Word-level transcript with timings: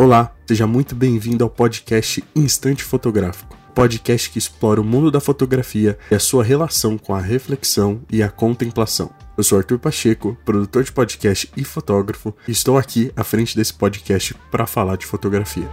Olá, 0.00 0.32
seja 0.46 0.64
muito 0.64 0.94
bem-vindo 0.94 1.42
ao 1.42 1.50
podcast 1.50 2.22
Instante 2.32 2.84
Fotográfico, 2.84 3.58
podcast 3.74 4.30
que 4.30 4.38
explora 4.38 4.80
o 4.80 4.84
mundo 4.84 5.10
da 5.10 5.18
fotografia 5.18 5.98
e 6.08 6.14
a 6.14 6.20
sua 6.20 6.44
relação 6.44 6.96
com 6.96 7.16
a 7.16 7.20
reflexão 7.20 8.00
e 8.08 8.22
a 8.22 8.30
contemplação. 8.30 9.10
Eu 9.36 9.42
sou 9.42 9.58
Arthur 9.58 9.80
Pacheco, 9.80 10.38
produtor 10.44 10.84
de 10.84 10.92
podcast 10.92 11.50
e 11.56 11.64
fotógrafo, 11.64 12.32
e 12.46 12.52
estou 12.52 12.78
aqui 12.78 13.10
à 13.16 13.24
frente 13.24 13.56
desse 13.56 13.74
podcast 13.74 14.34
para 14.52 14.68
falar 14.68 14.94
de 14.94 15.04
fotografia. 15.04 15.68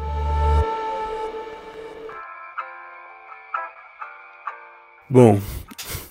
Bom, 5.07 5.39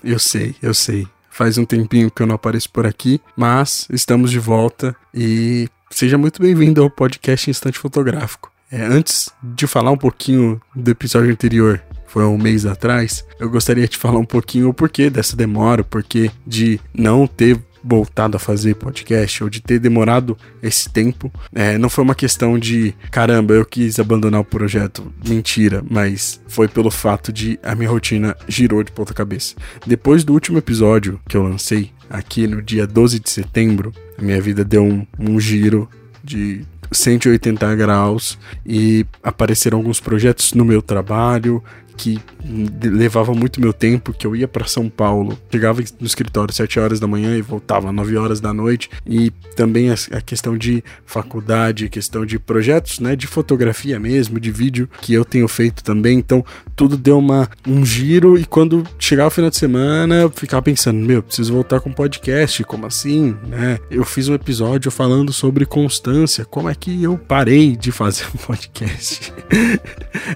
eu 0.04 0.20
sei, 0.20 0.54
eu 0.62 0.72
sei. 0.72 1.08
Faz 1.28 1.58
um 1.58 1.64
tempinho 1.64 2.12
que 2.12 2.22
eu 2.22 2.28
não 2.28 2.36
apareço 2.36 2.70
por 2.70 2.86
aqui, 2.86 3.20
mas 3.36 3.88
estamos 3.90 4.30
de 4.30 4.38
volta 4.38 4.94
e 5.12 5.68
Seja 5.90 6.18
muito 6.18 6.42
bem-vindo 6.42 6.82
ao 6.82 6.90
podcast 6.90 7.48
Instante 7.48 7.78
Fotográfico. 7.78 8.50
É, 8.70 8.82
antes 8.82 9.30
de 9.42 9.66
falar 9.66 9.92
um 9.92 9.96
pouquinho 9.96 10.60
do 10.74 10.90
episódio 10.90 11.30
anterior, 11.30 11.80
foi 12.06 12.24
um 12.24 12.38
mês 12.38 12.66
atrás, 12.66 13.24
eu 13.38 13.48
gostaria 13.48 13.86
de 13.86 13.96
falar 13.96 14.18
um 14.18 14.24
pouquinho 14.24 14.68
o 14.68 14.74
porquê 14.74 15.08
dessa 15.08 15.36
demora, 15.36 15.82
o 15.82 15.84
porquê 15.84 16.30
de 16.46 16.80
não 16.92 17.26
ter 17.26 17.60
voltado 17.84 18.36
a 18.36 18.40
fazer 18.40 18.74
podcast 18.76 19.44
ou 19.44 19.50
de 19.50 19.60
ter 19.60 19.78
demorado 19.78 20.36
esse 20.62 20.88
tempo. 20.88 21.30
É, 21.54 21.76
não 21.76 21.90
foi 21.90 22.02
uma 22.02 22.14
questão 22.14 22.58
de 22.58 22.94
caramba, 23.10 23.52
eu 23.52 23.66
quis 23.66 23.98
abandonar 24.00 24.40
o 24.40 24.44
projeto. 24.44 25.12
Mentira, 25.28 25.84
mas 25.88 26.40
foi 26.48 26.66
pelo 26.66 26.90
fato 26.90 27.32
de 27.32 27.60
a 27.62 27.74
minha 27.74 27.90
rotina 27.90 28.34
girou 28.48 28.82
de 28.82 28.90
ponta 28.90 29.12
cabeça. 29.12 29.54
Depois 29.86 30.24
do 30.24 30.32
último 30.32 30.56
episódio 30.58 31.20
que 31.28 31.36
eu 31.36 31.42
lancei, 31.42 31.92
aqui 32.08 32.46
no 32.46 32.62
dia 32.62 32.86
12 32.86 33.20
de 33.20 33.28
setembro, 33.28 33.92
a 34.18 34.22
minha 34.22 34.40
vida 34.40 34.64
deu 34.64 34.84
um, 34.84 35.06
um 35.18 35.40
giro 35.40 35.88
de 36.22 36.64
180 36.90 37.74
graus 37.74 38.38
e 38.64 39.04
apareceram 39.22 39.78
alguns 39.78 40.00
projetos 40.00 40.52
no 40.52 40.64
meu 40.64 40.80
trabalho, 40.80 41.62
que 41.96 42.20
levava 42.82 43.32
muito 43.34 43.60
meu 43.60 43.72
tempo, 43.72 44.12
que 44.12 44.26
eu 44.26 44.34
ia 44.34 44.48
para 44.48 44.66
São 44.66 44.88
Paulo, 44.88 45.38
chegava 45.50 45.82
no 46.00 46.06
escritório 46.06 46.50
às 46.50 46.56
7 46.56 46.80
horas 46.80 47.00
da 47.00 47.06
manhã 47.06 47.36
e 47.36 47.42
voltava 47.42 47.88
às 47.88 47.94
9 47.94 48.16
horas 48.16 48.40
da 48.40 48.52
noite, 48.52 48.90
e 49.06 49.30
também 49.56 49.90
a 49.90 50.20
questão 50.20 50.56
de 50.56 50.82
faculdade, 51.06 51.88
questão 51.88 52.26
de 52.26 52.38
projetos, 52.38 52.98
né, 52.98 53.16
de 53.16 53.26
fotografia 53.26 53.98
mesmo, 53.98 54.40
de 54.40 54.50
vídeo 54.50 54.88
que 55.00 55.12
eu 55.12 55.24
tenho 55.24 55.48
feito 55.48 55.82
também, 55.82 56.18
então 56.18 56.44
tudo 56.76 56.96
deu 56.96 57.18
uma, 57.18 57.48
um 57.66 57.84
giro 57.84 58.38
e 58.38 58.44
quando 58.44 58.84
chegava 58.98 59.28
o 59.28 59.30
final 59.30 59.50
de 59.50 59.56
semana 59.56 60.16
eu 60.16 60.30
ficava 60.30 60.62
pensando, 60.62 60.98
meu, 60.98 61.22
preciso 61.22 61.52
voltar 61.52 61.80
com 61.80 61.92
podcast, 61.92 62.62
como 62.64 62.86
assim, 62.86 63.36
né? 63.46 63.78
Eu 63.90 64.04
fiz 64.04 64.28
um 64.28 64.34
episódio 64.34 64.90
falando 64.90 65.32
sobre 65.32 65.64
constância, 65.64 66.44
como 66.44 66.68
é 66.68 66.74
que 66.74 67.02
eu 67.02 67.16
parei 67.16 67.76
de 67.76 67.92
fazer 67.92 68.26
um 68.34 68.38
podcast? 68.44 69.32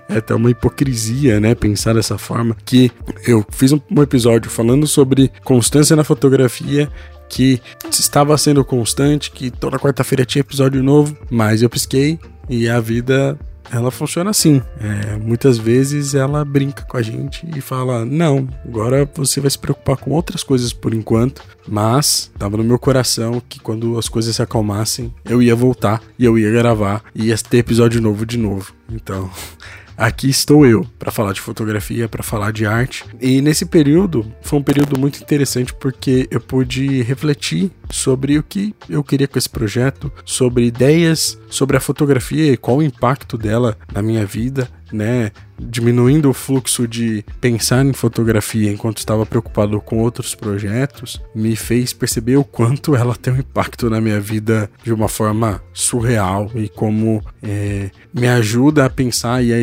é 0.08 0.18
até 0.18 0.34
uma 0.34 0.50
hipocrisia, 0.50 1.40
né? 1.40 1.47
Né? 1.48 1.54
Pensar 1.54 1.94
dessa 1.94 2.18
forma. 2.18 2.56
Que 2.64 2.90
eu 3.26 3.44
fiz 3.50 3.72
um, 3.72 3.80
episódio 4.02 4.50
falando 4.50 4.86
sobre 4.86 5.30
constância 5.44 5.96
na 5.96 6.04
fotografia 6.04 6.88
que 7.28 7.60
estava 7.90 8.36
sendo 8.38 8.64
constante, 8.64 9.30
que 9.30 9.50
toda 9.50 9.78
quarta-feira 9.78 10.24
tinha 10.24 10.40
episódio 10.40 10.82
novo, 10.82 11.16
mas 11.30 11.60
eu 11.60 11.68
pisquei 11.68 12.18
e 12.48 12.68
a 12.68 12.80
vida 12.80 13.38
ela 13.70 13.90
funciona 13.90 14.30
assim. 14.30 14.62
É, 14.80 15.16
muitas 15.16 15.58
vezes 15.58 16.14
ela 16.14 16.42
brinca 16.44 16.84
com 16.84 16.96
a 16.96 17.02
gente 17.02 17.46
e 17.54 17.60
fala: 17.60 18.04
Não, 18.04 18.48
agora 18.64 19.08
você 19.14 19.40
vai 19.40 19.50
se 19.50 19.58
preocupar 19.58 19.96
com 19.96 20.10
outras 20.10 20.42
coisas 20.42 20.72
por 20.72 20.94
enquanto. 20.94 21.42
Mas 21.66 22.30
estava 22.32 22.56
no 22.56 22.64
meu 22.64 22.78
coração 22.78 23.42
que 23.46 23.60
quando 23.60 23.98
as 23.98 24.08
coisas 24.08 24.34
se 24.34 24.42
acalmassem, 24.42 25.12
eu 25.24 25.42
ia 25.42 25.54
voltar 25.54 26.02
e 26.18 26.24
eu 26.24 26.38
ia 26.38 26.50
gravar 26.50 27.02
e 27.14 27.26
ia 27.26 27.36
ter 27.36 27.58
episódio 27.58 28.00
novo 28.00 28.24
de 28.24 28.38
novo. 28.38 28.72
Então, 28.90 29.30
aqui 29.98 30.30
estou 30.30 30.64
eu 30.64 30.86
para 30.98 31.10
falar 31.10 31.32
de 31.32 31.40
fotografia, 31.40 32.08
para 32.08 32.22
falar 32.22 32.52
de 32.52 32.64
arte. 32.64 33.04
E 33.20 33.42
nesse 33.42 33.66
período 33.66 34.32
foi 34.40 34.58
um 34.60 34.62
período 34.62 34.98
muito 34.98 35.20
interessante 35.20 35.74
porque 35.74 36.28
eu 36.30 36.40
pude 36.40 37.02
refletir 37.02 37.72
sobre 37.90 38.38
o 38.38 38.42
que 38.42 38.74
eu 38.88 39.02
queria 39.02 39.26
com 39.26 39.38
esse 39.38 39.48
projeto, 39.48 40.12
sobre 40.24 40.66
ideias 40.66 41.38
sobre 41.50 41.76
a 41.76 41.80
fotografia 41.80 42.52
e 42.52 42.56
qual 42.56 42.78
o 42.78 42.82
impacto 42.82 43.36
dela 43.36 43.76
na 43.92 44.02
minha 44.02 44.24
vida, 44.24 44.70
né? 44.92 45.30
Diminuindo 45.58 46.30
o 46.30 46.34
fluxo 46.34 46.86
de 46.86 47.24
pensar 47.40 47.84
em 47.84 47.92
fotografia 47.92 48.70
enquanto 48.70 48.98
estava 48.98 49.26
preocupado 49.26 49.80
com 49.80 49.98
outros 49.98 50.34
projetos, 50.34 51.20
me 51.34 51.56
fez 51.56 51.92
perceber 51.92 52.36
o 52.36 52.44
quanto 52.44 52.94
ela 52.94 53.14
tem 53.14 53.32
um 53.32 53.38
impacto 53.38 53.90
na 53.90 54.00
minha 54.00 54.20
vida 54.20 54.70
de 54.82 54.92
uma 54.92 55.08
forma 55.08 55.62
surreal 55.72 56.50
e 56.54 56.68
como 56.68 57.22
é, 57.42 57.90
me 58.14 58.28
ajuda 58.28 58.84
a 58.84 58.90
pensar 58.90 59.42
e 59.42 59.52
a, 59.52 59.56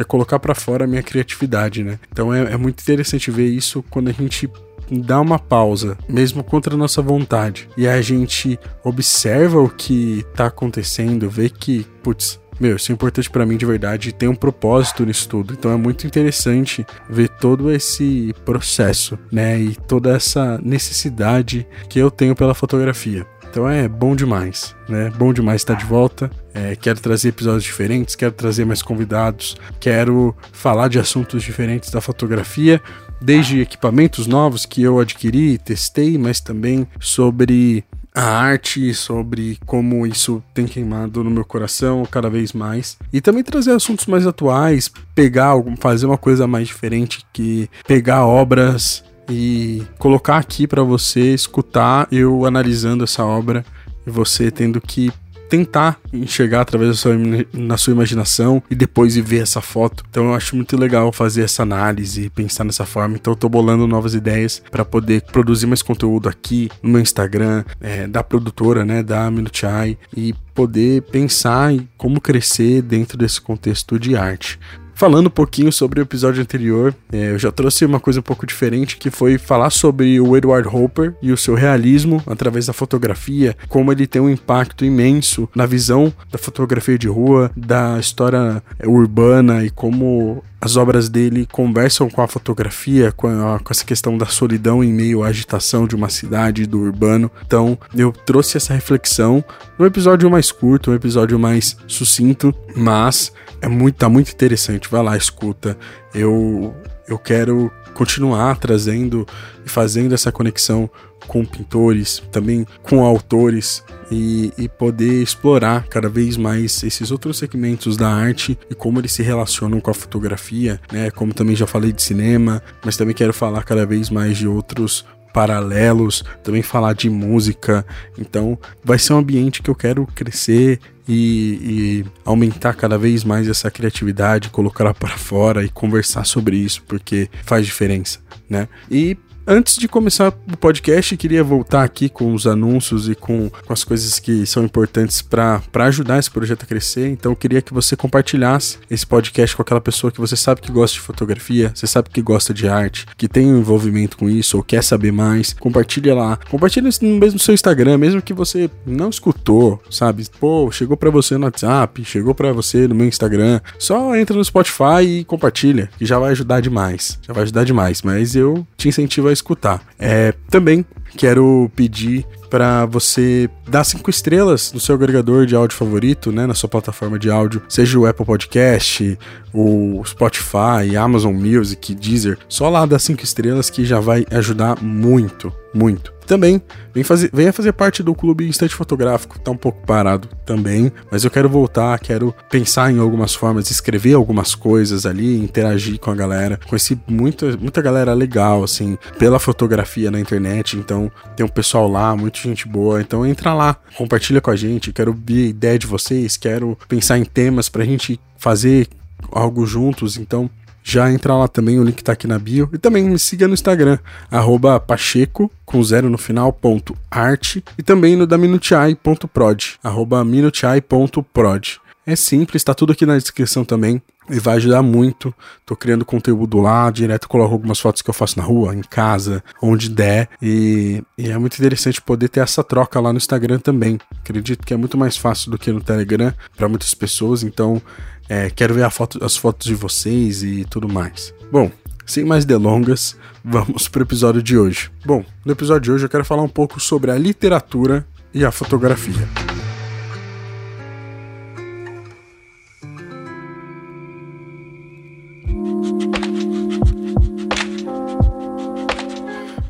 a 0.00 0.04
colocar 0.04 0.38
para 0.38 0.54
fora 0.54 0.84
a 0.84 0.88
minha 0.88 1.02
criatividade, 1.02 1.84
né? 1.84 1.98
Então 2.10 2.32
é, 2.32 2.52
é 2.52 2.56
muito 2.56 2.80
interessante 2.80 3.30
ver 3.30 3.46
isso 3.46 3.84
quando 3.90 4.08
a 4.08 4.12
gente 4.12 4.50
dá 4.90 5.20
uma 5.20 5.38
pausa, 5.38 5.96
mesmo 6.08 6.42
contra 6.42 6.74
a 6.74 6.76
nossa 6.76 7.00
vontade, 7.00 7.68
e 7.76 7.86
a 7.86 8.00
gente 8.00 8.58
observa 8.82 9.60
o 9.60 9.68
que 9.68 10.24
tá 10.34 10.46
acontecendo, 10.46 11.30
vê 11.30 11.48
que, 11.48 11.86
putz, 12.02 12.40
meu, 12.58 12.76
isso 12.76 12.92
é 12.92 12.94
importante 12.94 13.30
para 13.30 13.46
mim 13.46 13.56
de 13.56 13.66
verdade, 13.66 14.12
tem 14.12 14.28
um 14.28 14.34
propósito 14.34 15.04
nisso 15.04 15.28
tudo. 15.28 15.54
Então 15.54 15.70
é 15.70 15.76
muito 15.76 16.06
interessante 16.06 16.86
ver 17.08 17.28
todo 17.28 17.70
esse 17.70 18.34
processo, 18.44 19.18
né, 19.30 19.58
e 19.60 19.74
toda 19.74 20.14
essa 20.14 20.58
necessidade 20.62 21.66
que 21.88 21.98
eu 21.98 22.10
tenho 22.10 22.34
pela 22.34 22.54
fotografia. 22.54 23.26
Então 23.54 23.68
é 23.68 23.86
bom 23.86 24.16
demais, 24.16 24.74
né? 24.88 25.12
Bom 25.16 25.32
demais 25.32 25.60
estar 25.60 25.74
de 25.74 25.84
volta. 25.84 26.28
É, 26.52 26.74
quero 26.74 26.98
trazer 26.98 27.28
episódios 27.28 27.62
diferentes, 27.62 28.16
quero 28.16 28.32
trazer 28.32 28.64
mais 28.64 28.82
convidados, 28.82 29.56
quero 29.78 30.34
falar 30.50 30.88
de 30.88 30.98
assuntos 30.98 31.40
diferentes 31.40 31.88
da 31.88 32.00
fotografia 32.00 32.82
desde 33.20 33.60
equipamentos 33.60 34.26
novos 34.26 34.66
que 34.66 34.82
eu 34.82 34.98
adquiri, 34.98 35.56
testei, 35.56 36.18
mas 36.18 36.40
também 36.40 36.86
sobre 37.00 37.84
a 38.14 38.22
arte, 38.22 38.94
sobre 38.94 39.58
como 39.66 40.06
isso 40.06 40.42
tem 40.54 40.66
queimado 40.66 41.24
no 41.24 41.30
meu 41.30 41.44
coração 41.44 42.06
cada 42.08 42.30
vez 42.30 42.52
mais. 42.52 42.96
E 43.12 43.20
também 43.20 43.42
trazer 43.42 43.72
assuntos 43.72 44.06
mais 44.06 44.24
atuais, 44.26 44.90
pegar, 45.14 45.54
fazer 45.80 46.06
uma 46.06 46.16
coisa 46.16 46.46
mais 46.46 46.68
diferente 46.68 47.26
que 47.32 47.68
pegar 47.86 48.24
obras 48.24 49.02
e 49.28 49.82
colocar 49.98 50.36
aqui 50.36 50.66
para 50.66 50.82
você 50.82 51.34
escutar 51.34 52.06
eu 52.12 52.44
analisando 52.44 53.02
essa 53.02 53.24
obra 53.24 53.64
e 54.06 54.10
você 54.10 54.50
tendo 54.50 54.80
que 54.80 55.10
tentar 55.54 56.00
enxergar 56.12 56.62
através 56.62 56.90
da 56.90 56.96
sua, 56.96 57.14
na 57.52 57.76
sua 57.76 57.92
imaginação 57.92 58.60
e 58.68 58.74
depois 58.74 59.14
ver 59.16 59.42
essa 59.42 59.60
foto. 59.60 60.04
Então 60.10 60.26
eu 60.26 60.34
acho 60.34 60.56
muito 60.56 60.76
legal 60.76 61.12
fazer 61.12 61.42
essa 61.42 61.62
análise 61.62 62.22
e 62.22 62.30
pensar 62.30 62.64
nessa 62.64 62.84
forma. 62.84 63.14
Então 63.14 63.34
eu 63.34 63.36
tô 63.36 63.48
bolando 63.48 63.86
novas 63.86 64.14
ideias 64.14 64.60
para 64.68 64.84
poder 64.84 65.22
produzir 65.22 65.66
mais 65.66 65.80
conteúdo 65.80 66.28
aqui 66.28 66.68
no 66.82 66.90
meu 66.90 67.00
Instagram, 67.00 67.64
é, 67.80 68.08
da 68.08 68.24
produtora, 68.24 68.84
né, 68.84 69.00
da 69.00 69.30
Minute 69.30 69.64
Eye, 69.64 69.96
e 70.16 70.34
poder 70.52 71.02
pensar 71.02 71.72
em 71.72 71.88
como 71.96 72.20
crescer 72.20 72.82
dentro 72.82 73.16
desse 73.16 73.40
contexto 73.40 73.96
de 73.96 74.16
arte. 74.16 74.58
Falando 74.94 75.26
um 75.26 75.30
pouquinho 75.30 75.72
sobre 75.72 76.00
o 76.00 76.02
episódio 76.02 76.40
anterior, 76.40 76.94
é, 77.12 77.32
eu 77.32 77.38
já 77.38 77.50
trouxe 77.50 77.84
uma 77.84 77.98
coisa 77.98 78.20
um 78.20 78.22
pouco 78.22 78.46
diferente, 78.46 78.96
que 78.96 79.10
foi 79.10 79.38
falar 79.38 79.70
sobre 79.70 80.20
o 80.20 80.36
Edward 80.36 80.68
Hopper 80.68 81.14
e 81.20 81.32
o 81.32 81.36
seu 81.36 81.54
realismo 81.54 82.22
através 82.26 82.66
da 82.66 82.72
fotografia, 82.72 83.56
como 83.68 83.90
ele 83.90 84.06
tem 84.06 84.22
um 84.22 84.30
impacto 84.30 84.84
imenso 84.84 85.48
na 85.54 85.66
visão 85.66 86.12
da 86.30 86.38
fotografia 86.38 86.96
de 86.96 87.08
rua, 87.08 87.50
da 87.56 87.98
história 87.98 88.62
urbana 88.84 89.64
e 89.64 89.70
como 89.70 90.42
as 90.64 90.78
obras 90.78 91.10
dele 91.10 91.46
conversam 91.52 92.08
com 92.08 92.22
a 92.22 92.26
fotografia, 92.26 93.12
com, 93.12 93.28
a, 93.28 93.58
com, 93.58 93.70
essa 93.70 93.84
questão 93.84 94.16
da 94.16 94.24
solidão 94.24 94.82
em 94.82 94.90
meio 94.90 95.22
à 95.22 95.26
agitação 95.26 95.86
de 95.86 95.94
uma 95.94 96.08
cidade, 96.08 96.64
do 96.64 96.80
urbano. 96.80 97.30
Então, 97.44 97.78
eu 97.94 98.10
trouxe 98.10 98.56
essa 98.56 98.72
reflexão 98.72 99.44
num 99.78 99.84
episódio 99.84 100.30
mais 100.30 100.50
curto, 100.50 100.90
um 100.90 100.94
episódio 100.94 101.38
mais 101.38 101.76
sucinto, 101.86 102.54
mas 102.74 103.30
é 103.60 103.68
muito, 103.68 103.96
tá 103.96 104.08
muito 104.08 104.32
interessante. 104.32 104.88
Vai 104.88 105.02
lá, 105.02 105.14
escuta. 105.18 105.76
Eu, 106.14 106.74
eu 107.06 107.18
quero 107.18 107.70
continuar 107.92 108.56
trazendo 108.56 109.26
e 109.66 109.68
fazendo 109.68 110.14
essa 110.14 110.32
conexão 110.32 110.88
com 111.26 111.44
pintores, 111.44 112.22
também 112.30 112.66
com 112.82 113.04
autores 113.04 113.82
e, 114.10 114.52
e, 114.58 114.68
poder 114.68 115.22
explorar 115.22 115.86
cada 115.88 116.08
vez 116.08 116.36
mais 116.36 116.82
esses 116.82 117.10
outros 117.10 117.38
segmentos 117.38 117.96
da 117.96 118.08
arte 118.08 118.58
e 118.70 118.74
como 118.74 119.00
eles 119.00 119.12
se 119.12 119.22
relacionam 119.22 119.80
com 119.80 119.90
a 119.90 119.94
fotografia, 119.94 120.80
né? 120.92 121.10
Como 121.10 121.32
também 121.32 121.56
já 121.56 121.66
falei 121.66 121.92
de 121.92 122.02
cinema, 122.02 122.62
mas 122.84 122.96
também 122.96 123.14
quero 123.14 123.32
falar 123.32 123.62
cada 123.64 123.86
vez 123.86 124.10
mais 124.10 124.36
de 124.36 124.46
outros 124.46 125.04
paralelos, 125.34 126.22
também 126.44 126.62
falar 126.62 126.92
de 126.92 127.10
música. 127.10 127.84
Então, 128.16 128.56
vai 128.84 128.98
ser 129.00 129.14
um 129.14 129.18
ambiente 129.18 129.60
que 129.60 129.68
eu 129.68 129.74
quero 129.74 130.06
crescer 130.14 130.78
e, 131.08 132.04
e 132.04 132.06
aumentar 132.24 132.74
cada 132.74 132.96
vez 132.96 133.24
mais 133.24 133.48
essa 133.48 133.68
criatividade, 133.68 134.48
colocar 134.50 134.94
para 134.94 135.18
fora 135.18 135.64
e 135.64 135.68
conversar 135.68 136.24
sobre 136.24 136.56
isso, 136.56 136.82
porque 136.86 137.28
faz 137.44 137.66
diferença, 137.66 138.20
né? 138.48 138.68
E 138.88 139.18
antes 139.46 139.76
de 139.76 139.88
começar 139.88 140.28
o 140.28 140.56
podcast, 140.56 141.16
queria 141.16 141.44
voltar 141.44 141.84
aqui 141.84 142.08
com 142.08 142.32
os 142.34 142.46
anúncios 142.46 143.08
e 143.08 143.14
com, 143.14 143.50
com 143.50 143.72
as 143.72 143.84
coisas 143.84 144.18
que 144.18 144.46
são 144.46 144.64
importantes 144.64 145.22
para 145.22 145.62
ajudar 145.74 146.18
esse 146.18 146.30
projeto 146.30 146.64
a 146.64 146.66
crescer. 146.66 147.08
Então, 147.08 147.32
eu 147.32 147.36
queria 147.36 147.62
que 147.62 147.74
você 147.74 147.96
compartilhasse 147.96 148.78
esse 148.90 149.06
podcast 149.06 149.54
com 149.54 149.62
aquela 149.62 149.80
pessoa 149.80 150.10
que 150.10 150.20
você 150.20 150.36
sabe 150.36 150.60
que 150.60 150.72
gosta 150.72 150.94
de 150.94 151.00
fotografia, 151.00 151.72
você 151.74 151.86
sabe 151.86 152.10
que 152.10 152.22
gosta 152.22 152.54
de 152.54 152.68
arte, 152.68 153.06
que 153.16 153.28
tem 153.28 153.52
um 153.52 153.58
envolvimento 153.58 154.16
com 154.16 154.28
isso 154.28 154.56
ou 154.56 154.62
quer 154.62 154.82
saber 154.82 155.12
mais. 155.12 155.52
Compartilha 155.54 156.14
lá. 156.14 156.38
Compartilha 156.50 156.88
no 157.02 157.18
mesmo 157.18 157.38
seu 157.38 157.54
Instagram, 157.54 157.98
mesmo 157.98 158.22
que 158.22 158.32
você 158.32 158.70
não 158.86 159.10
escutou, 159.10 159.82
sabe? 159.90 160.26
Pô, 160.40 160.70
chegou 160.70 160.96
para 160.96 161.10
você 161.10 161.36
no 161.36 161.44
WhatsApp, 161.44 162.04
chegou 162.04 162.34
para 162.34 162.52
você 162.52 162.88
no 162.88 162.94
meu 162.94 163.06
Instagram. 163.06 163.60
Só 163.78 164.16
entra 164.16 164.36
no 164.36 164.44
Spotify 164.44 165.02
e 165.02 165.24
compartilha, 165.24 165.90
que 165.98 166.06
já 166.06 166.18
vai 166.18 166.30
ajudar 166.30 166.60
demais. 166.60 167.18
Já 167.22 167.32
vai 167.32 167.42
ajudar 167.42 167.64
demais, 167.64 168.02
mas 168.02 168.34
eu 168.34 168.66
te 168.76 168.88
incentivo 168.88 169.28
a 169.28 169.33
escutar. 169.34 169.82
É, 169.98 170.32
também 170.48 170.84
quero 171.16 171.70
pedir 171.76 172.26
para 172.50 172.86
você 172.86 173.50
dar 173.68 173.82
cinco 173.82 174.10
estrelas 174.10 174.72
no 174.72 174.78
seu 174.78 174.94
agregador 174.94 175.44
de 175.44 175.56
áudio 175.56 175.76
favorito, 175.76 176.30
né, 176.30 176.46
na 176.46 176.54
sua 176.54 176.68
plataforma 176.68 177.18
de 177.18 177.30
áudio, 177.30 177.62
seja 177.68 177.98
o 177.98 178.06
Apple 178.06 178.24
Podcast, 178.24 179.18
o 179.52 180.02
Spotify, 180.04 180.96
Amazon 180.96 181.34
Music, 181.34 181.94
Deezer, 181.94 182.38
só 182.48 182.68
lá 182.68 182.86
dar 182.86 182.98
cinco 182.98 183.24
estrelas 183.24 183.70
que 183.70 183.84
já 183.84 183.98
vai 183.98 184.24
ajudar 184.30 184.80
muito, 184.80 185.52
muito. 185.74 186.14
Também, 186.26 186.62
vem 186.94 187.04
fazer, 187.04 187.30
venha 187.32 187.52
fazer 187.52 187.72
parte 187.72 188.02
do 188.02 188.14
clube 188.14 188.48
Instante 188.48 188.74
Fotográfico. 188.74 189.38
Tá 189.38 189.50
um 189.50 189.56
pouco 189.56 189.86
parado 189.86 190.28
também, 190.46 190.90
mas 191.10 191.22
eu 191.24 191.30
quero 191.30 191.48
voltar, 191.48 191.98
quero 191.98 192.34
pensar 192.50 192.90
em 192.90 192.98
algumas 192.98 193.34
formas, 193.34 193.70
escrever 193.70 194.14
algumas 194.14 194.54
coisas 194.54 195.04
ali, 195.04 195.38
interagir 195.38 195.98
com 195.98 196.10
a 196.10 196.14
galera. 196.14 196.58
Conheci 196.66 196.98
muita, 197.06 197.56
muita 197.58 197.82
galera 197.82 198.14
legal, 198.14 198.64
assim, 198.64 198.96
pela 199.18 199.38
fotografia 199.38 200.10
na 200.10 200.18
internet. 200.18 200.78
Então, 200.78 201.12
tem 201.36 201.44
um 201.44 201.48
pessoal 201.48 201.88
lá, 201.88 202.16
muita 202.16 202.38
gente 202.38 202.66
boa. 202.66 203.02
Então, 203.02 203.26
entra 203.26 203.52
lá, 203.52 203.76
compartilha 203.96 204.40
com 204.40 204.50
a 204.50 204.56
gente. 204.56 204.92
Quero 204.92 205.12
ver 205.12 205.46
a 205.46 205.48
ideia 205.48 205.78
de 205.78 205.86
vocês, 205.86 206.38
quero 206.38 206.78
pensar 206.88 207.18
em 207.18 207.24
temas 207.24 207.68
pra 207.68 207.84
gente 207.84 208.18
fazer 208.38 208.88
algo 209.30 209.66
juntos. 209.66 210.16
Então, 210.16 210.48
já 210.86 211.10
entra 211.10 211.34
lá 211.34 211.48
também, 211.48 211.80
o 211.80 211.82
link 211.82 212.04
tá 212.04 212.12
aqui 212.12 212.26
na 212.26 212.38
bio. 212.38 212.68
E 212.70 212.76
também 212.76 213.04
me 213.04 213.18
siga 213.18 213.48
no 213.48 213.54
Instagram, 213.54 213.98
arroba 214.30 214.78
pacheco, 214.78 215.50
com 215.64 215.82
zero 215.82 216.10
no 216.10 216.18
final, 216.18 216.52
ponto 216.52 216.94
arte. 217.10 217.64
E 217.78 217.82
também 217.82 218.14
no 218.14 218.26
da 218.26 218.36
minutiai.prod, 218.36 219.78
arroba 219.82 220.22
minutiai.prod. 220.22 221.80
É 222.06 222.14
simples, 222.14 222.62
tá 222.62 222.74
tudo 222.74 222.92
aqui 222.92 223.06
na 223.06 223.16
descrição 223.16 223.64
também 223.64 224.02
e 224.28 224.38
vai 224.38 224.56
ajudar 224.56 224.82
muito. 224.82 225.34
Tô 225.64 225.74
criando 225.74 226.04
conteúdo 226.04 226.60
lá, 226.60 226.90
direto 226.90 227.28
coloco 227.28 227.52
algumas 227.52 227.80
fotos 227.80 228.02
que 228.02 228.10
eu 228.10 228.14
faço 228.14 228.38
na 228.38 228.44
rua, 228.44 228.74
em 228.74 228.82
casa, 228.82 229.42
onde 229.62 229.88
der. 229.88 230.28
E, 230.40 231.02
e, 231.16 231.30
é 231.30 231.38
muito 231.38 231.54
interessante 231.54 232.00
poder 232.00 232.28
ter 232.28 232.40
essa 232.40 232.62
troca 232.62 233.00
lá 233.00 233.12
no 233.12 233.16
Instagram 233.16 233.58
também. 233.58 233.98
Acredito 234.20 234.66
que 234.66 234.74
é 234.74 234.76
muito 234.76 234.96
mais 234.98 235.16
fácil 235.16 235.50
do 235.50 235.58
que 235.58 235.72
no 235.72 235.80
Telegram 235.80 236.32
para 236.56 236.68
muitas 236.68 236.94
pessoas, 236.94 237.42
então 237.42 237.80
é, 238.28 238.50
quero 238.50 238.74
ver 238.74 238.88
foto, 238.90 239.24
as 239.24 239.36
fotos 239.36 239.66
de 239.66 239.74
vocês 239.74 240.42
e 240.42 240.64
tudo 240.64 240.88
mais. 240.88 241.34
Bom, 241.50 241.70
sem 242.06 242.24
mais 242.24 242.44
delongas, 242.44 243.16
vamos 243.44 243.88
para 243.88 244.00
o 244.00 244.02
episódio 244.04 244.42
de 244.42 244.56
hoje. 244.56 244.90
Bom, 245.04 245.24
no 245.44 245.52
episódio 245.52 245.82
de 245.82 245.92
hoje 245.92 246.04
eu 246.04 246.08
quero 246.08 246.24
falar 246.24 246.42
um 246.42 246.48
pouco 246.48 246.80
sobre 246.80 247.10
a 247.10 247.18
literatura 247.18 248.06
e 248.32 248.44
a 248.44 248.50
fotografia. 248.50 249.28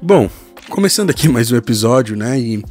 Bom, 0.03 0.29
começando 0.69 1.11
aqui 1.11 1.29
mais 1.29 1.51
um 1.51 1.57
episódio, 1.57 2.15
né? 2.15 2.39
E 2.39 2.63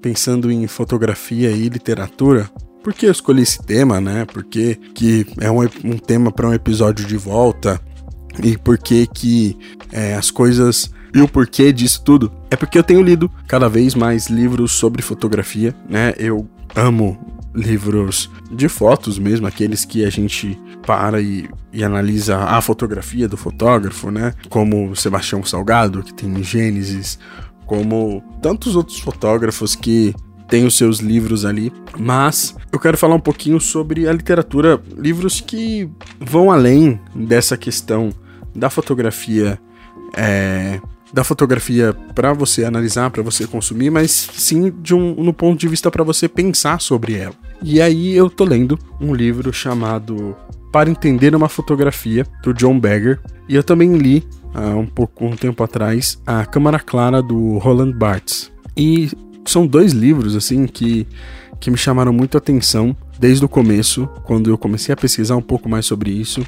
pensando 0.00 0.52
em 0.52 0.66
fotografia 0.68 1.50
e 1.50 1.68
literatura, 1.68 2.48
por 2.86 2.94
que 2.94 3.06
eu 3.06 3.10
escolhi 3.10 3.42
esse 3.42 3.60
tema, 3.60 4.00
né? 4.00 4.24
Porque 4.26 4.78
que 4.94 5.26
é 5.40 5.50
um, 5.50 5.58
um 5.84 5.98
tema 5.98 6.30
para 6.30 6.46
um 6.46 6.54
episódio 6.54 7.04
de 7.04 7.16
volta 7.16 7.80
e 8.40 8.56
por 8.56 8.78
que 8.78 9.08
que 9.08 9.58
é, 9.90 10.14
as 10.14 10.30
coisas 10.30 10.88
e 11.12 11.20
o 11.20 11.26
porquê 11.26 11.72
disso 11.72 12.04
tudo 12.04 12.30
é 12.48 12.54
porque 12.54 12.78
eu 12.78 12.84
tenho 12.84 13.02
lido 13.02 13.28
cada 13.48 13.68
vez 13.68 13.96
mais 13.96 14.28
livros 14.28 14.70
sobre 14.70 15.02
fotografia, 15.02 15.74
né? 15.88 16.14
Eu 16.16 16.48
amo 16.76 17.18
livros 17.52 18.30
de 18.52 18.68
fotos 18.68 19.18
mesmo, 19.18 19.48
aqueles 19.48 19.84
que 19.84 20.04
a 20.04 20.10
gente 20.10 20.56
para 20.86 21.20
e, 21.20 21.50
e, 21.72 21.82
analisa 21.82 22.38
a 22.38 22.60
fotografia 22.60 23.26
do 23.26 23.36
fotógrafo, 23.36 24.12
né? 24.12 24.32
Como 24.48 24.94
Sebastião 24.94 25.42
Salgado, 25.42 26.04
que 26.04 26.14
tem 26.14 26.40
Gênesis, 26.40 27.18
como 27.66 28.22
tantos 28.40 28.76
outros 28.76 29.00
fotógrafos 29.00 29.74
que 29.74 30.14
tem 30.48 30.64
os 30.64 30.76
seus 30.76 30.98
livros 30.98 31.44
ali, 31.44 31.72
mas 31.98 32.54
eu 32.72 32.78
quero 32.78 32.96
falar 32.96 33.14
um 33.14 33.20
pouquinho 33.20 33.60
sobre 33.60 34.08
a 34.08 34.12
literatura, 34.12 34.80
livros 34.96 35.40
que 35.40 35.88
vão 36.20 36.50
além 36.50 37.00
dessa 37.14 37.56
questão 37.56 38.10
da 38.54 38.70
fotografia, 38.70 39.58
é, 40.16 40.80
da 41.12 41.24
fotografia 41.24 41.94
para 42.14 42.32
você 42.32 42.64
analisar, 42.64 43.10
para 43.10 43.22
você 43.22 43.46
consumir, 43.46 43.90
mas 43.90 44.10
sim 44.10 44.72
de 44.82 44.94
um 44.94 45.14
no 45.14 45.32
ponto 45.32 45.58
de 45.58 45.68
vista 45.68 45.90
para 45.90 46.04
você 46.04 46.28
pensar 46.28 46.80
sobre 46.80 47.14
ela. 47.14 47.34
E 47.62 47.80
aí 47.80 48.14
eu 48.14 48.28
tô 48.30 48.44
lendo 48.44 48.78
um 49.00 49.14
livro 49.14 49.52
chamado 49.52 50.36
Para 50.72 50.90
Entender 50.90 51.34
uma 51.34 51.48
Fotografia 51.48 52.26
do 52.42 52.52
John 52.52 52.78
Bagger, 52.78 53.20
e 53.48 53.54
eu 53.54 53.62
também 53.62 53.96
li 53.96 54.26
há 54.54 54.76
um 54.76 54.86
pouco 54.86 55.24
um 55.24 55.36
tempo 55.36 55.62
atrás 55.62 56.20
a 56.26 56.44
Câmara 56.44 56.78
Clara 56.78 57.22
do 57.22 57.58
Roland 57.58 57.92
Barthes. 57.92 58.50
E 58.76 59.10
são 59.50 59.66
dois 59.66 59.92
livros 59.92 60.34
assim 60.34 60.66
que, 60.66 61.06
que 61.60 61.70
me 61.70 61.76
chamaram 61.76 62.12
muito 62.12 62.36
a 62.36 62.38
atenção 62.38 62.96
desde 63.18 63.44
o 63.44 63.48
começo, 63.48 64.08
quando 64.24 64.50
eu 64.50 64.58
comecei 64.58 64.92
a 64.92 64.96
pesquisar 64.96 65.36
um 65.36 65.42
pouco 65.42 65.68
mais 65.68 65.86
sobre 65.86 66.10
isso, 66.10 66.44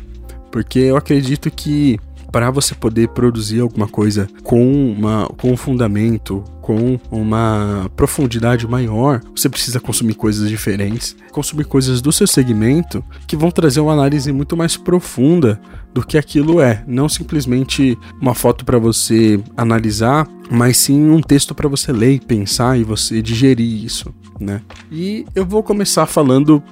porque 0.50 0.78
eu 0.78 0.96
acredito 0.96 1.50
que 1.50 1.98
para 2.38 2.52
você 2.52 2.72
poder 2.72 3.08
produzir 3.08 3.58
alguma 3.58 3.88
coisa 3.88 4.28
com, 4.44 4.92
uma, 4.92 5.26
com 5.36 5.50
um 5.50 5.56
fundamento, 5.56 6.44
com 6.62 6.96
uma 7.10 7.90
profundidade 7.96 8.64
maior, 8.64 9.20
você 9.34 9.48
precisa 9.48 9.80
consumir 9.80 10.14
coisas 10.14 10.48
diferentes, 10.48 11.16
consumir 11.32 11.64
coisas 11.64 12.00
do 12.00 12.12
seu 12.12 12.28
segmento 12.28 13.04
que 13.26 13.36
vão 13.36 13.50
trazer 13.50 13.80
uma 13.80 13.92
análise 13.92 14.30
muito 14.30 14.56
mais 14.56 14.76
profunda 14.76 15.60
do 15.92 16.06
que 16.06 16.16
aquilo 16.16 16.60
é, 16.60 16.84
não 16.86 17.08
simplesmente 17.08 17.98
uma 18.22 18.36
foto 18.36 18.64
para 18.64 18.78
você 18.78 19.40
analisar, 19.56 20.24
mas 20.48 20.76
sim 20.76 21.10
um 21.10 21.20
texto 21.20 21.56
para 21.56 21.68
você 21.68 21.92
ler 21.92 22.12
e 22.12 22.20
pensar 22.20 22.78
e 22.78 22.84
você 22.84 23.20
digerir 23.20 23.84
isso, 23.84 24.14
né? 24.38 24.62
E 24.92 25.26
eu 25.34 25.44
vou 25.44 25.60
começar 25.60 26.06
falando 26.06 26.62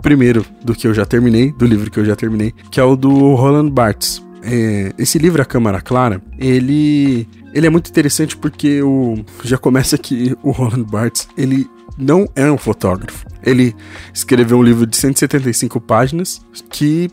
primeiro 0.00 0.46
do 0.62 0.72
que 0.72 0.86
eu 0.86 0.94
já 0.94 1.04
terminei, 1.04 1.50
do 1.50 1.66
livro 1.66 1.90
que 1.90 1.98
eu 1.98 2.04
já 2.04 2.14
terminei, 2.14 2.54
que 2.70 2.78
é 2.78 2.84
o 2.84 2.94
do 2.94 3.34
Roland 3.34 3.70
Barthes. 3.70 4.24
É, 4.48 4.92
esse 4.96 5.18
livro, 5.18 5.42
A 5.42 5.44
Câmara 5.44 5.80
Clara, 5.80 6.22
ele, 6.38 7.28
ele 7.52 7.66
é 7.66 7.70
muito 7.70 7.90
interessante 7.90 8.36
porque 8.36 8.80
o, 8.80 9.24
já 9.42 9.58
começa 9.58 9.98
que 9.98 10.36
o 10.40 10.52
Roland 10.52 10.84
Barthes, 10.84 11.28
ele 11.36 11.68
não 11.98 12.28
é 12.36 12.50
um 12.50 12.56
fotógrafo. 12.56 13.26
Ele 13.42 13.74
escreveu 14.14 14.58
um 14.58 14.62
livro 14.62 14.86
de 14.86 14.96
175 14.96 15.80
páginas 15.80 16.40
que 16.70 17.10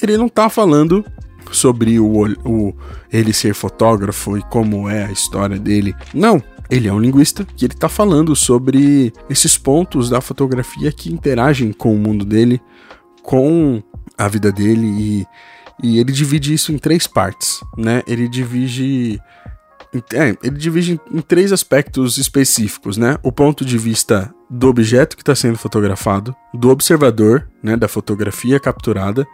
ele 0.00 0.16
não 0.16 0.28
tá 0.28 0.48
falando 0.48 1.04
sobre 1.50 1.98
o, 1.98 2.24
o, 2.44 2.74
ele 3.12 3.32
ser 3.32 3.52
fotógrafo 3.52 4.38
e 4.38 4.42
como 4.42 4.88
é 4.88 5.06
a 5.06 5.12
história 5.12 5.58
dele. 5.58 5.92
Não, 6.14 6.40
ele 6.70 6.86
é 6.86 6.92
um 6.92 7.00
linguista 7.00 7.44
que 7.44 7.64
ele 7.64 7.74
está 7.74 7.88
falando 7.88 8.36
sobre 8.36 9.12
esses 9.28 9.58
pontos 9.58 10.08
da 10.08 10.20
fotografia 10.20 10.92
que 10.92 11.12
interagem 11.12 11.72
com 11.72 11.92
o 11.92 11.98
mundo 11.98 12.24
dele, 12.24 12.60
com 13.22 13.82
a 14.16 14.28
vida 14.28 14.52
dele 14.52 14.86
e, 14.86 15.26
e 15.82 15.98
ele 15.98 16.12
divide 16.12 16.52
isso 16.52 16.72
em 16.72 16.78
três 16.78 17.06
partes, 17.06 17.60
né? 17.76 18.02
Ele 18.06 18.28
divide 18.28 19.20
é, 20.12 20.36
ele 20.42 20.56
divide 20.56 21.00
em, 21.12 21.20
três 21.20 21.52
aspectos 21.52 22.18
específicos, 22.18 22.96
né? 22.96 23.18
O 23.22 23.32
ponto 23.32 23.64
de 23.64 23.78
vista 23.78 24.32
do 24.50 24.68
objeto 24.68 25.16
que 25.16 25.22
está 25.22 25.34
sendo 25.34 25.58
fotografado, 25.58 26.34
do 26.54 26.70
observador, 26.70 27.48
né, 27.62 27.76
da 27.76 27.88
fotografia 27.88 28.60
capturada 28.60 29.26